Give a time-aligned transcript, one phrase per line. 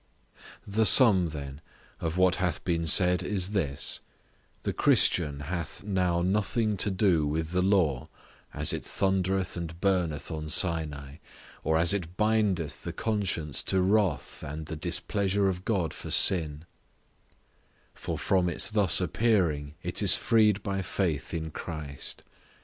[0.65, 1.61] The sum, then,
[1.99, 7.61] of what hath been said is this—The Christian hath now nothing to do with the
[7.61, 8.07] law,
[8.51, 11.17] as it thundereth and burneth on Sinai,
[11.63, 16.65] or as it bindeth the conscience to wrath and the displeasure of God for sin;
[17.93, 22.23] for from its thus appearing, it is freed by faith in Christ.